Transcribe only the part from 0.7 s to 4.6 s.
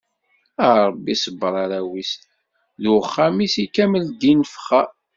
Rebbi sebber arraw-is d uxxam-is i kamel Ddin